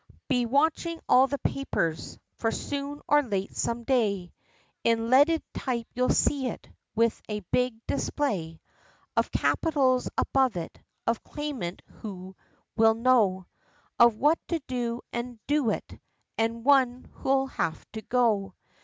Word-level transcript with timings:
Be 0.27 0.47
watching 0.47 0.99
all 1.07 1.27
the 1.27 1.37
papers; 1.37 2.17
for 2.33 2.49
soon 2.51 3.01
or 3.07 3.21
late 3.21 3.55
some 3.55 3.83
day, 3.83 4.33
In 4.83 5.11
leaded 5.11 5.43
type, 5.53 5.85
you'll 5.93 6.09
see 6.09 6.47
it, 6.47 6.65
and 6.65 6.75
with 6.95 7.21
a 7.29 7.41
big 7.51 7.85
display 7.85 8.59
Of 9.15 9.29
capitals 9.29 10.09
above 10.17 10.57
it, 10.57 10.79
of 11.05 11.23
claimant, 11.23 11.83
who 12.01 12.35
will 12.75 12.95
know, 12.95 13.45
Of 13.99 14.15
what 14.15 14.39
to 14.47 14.59
do, 14.65 15.01
and 15.13 15.37
do 15.45 15.69
it, 15.69 15.99
and 16.35 16.65
one 16.65 17.07
who'll 17.17 17.45
have 17.45 17.85
to 17.91 18.01
go! 18.01 18.55